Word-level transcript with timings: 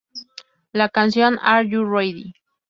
La 0.73 0.89
canción 0.89 1.37
"Are 1.43 1.63
you 1.69 1.83
ready? 1.85 2.33